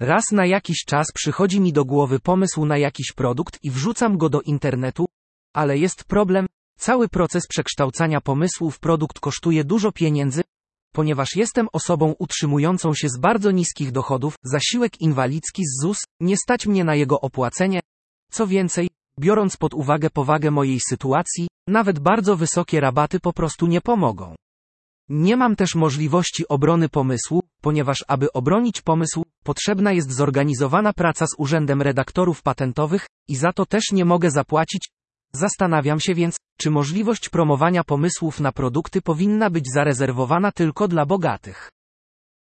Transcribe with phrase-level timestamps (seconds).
[0.00, 4.28] Raz na jakiś czas przychodzi mi do głowy pomysł na jakiś produkt i wrzucam go
[4.28, 5.06] do internetu,
[5.54, 6.46] ale jest problem,
[6.78, 10.42] cały proces przekształcania pomysłu w produkt kosztuje dużo pieniędzy,
[10.94, 16.66] ponieważ jestem osobą utrzymującą się z bardzo niskich dochodów, zasiłek inwalidzki z ZUS, nie stać
[16.66, 17.80] mnie na jego opłacenie.
[18.30, 23.80] Co więcej, biorąc pod uwagę powagę mojej sytuacji, nawet bardzo wysokie rabaty po prostu nie
[23.80, 24.34] pomogą.
[25.08, 31.34] Nie mam też możliwości obrony pomysłu, ponieważ aby obronić pomysł, potrzebna jest zorganizowana praca z
[31.38, 34.88] Urzędem Redaktorów Patentowych i za to też nie mogę zapłacić.
[35.32, 41.70] Zastanawiam się więc, czy możliwość promowania pomysłów na produkty powinna być zarezerwowana tylko dla bogatych.